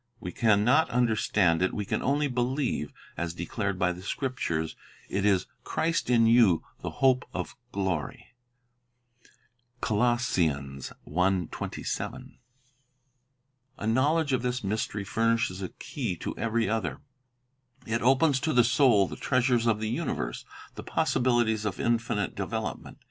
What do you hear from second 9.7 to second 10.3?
2 A